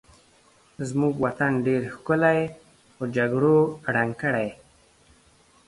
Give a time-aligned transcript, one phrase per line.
[0.89, 2.39] زمونږ وطن ډېر ښکلی
[2.93, 3.57] خو جګړو
[3.95, 4.49] ړنګ کړی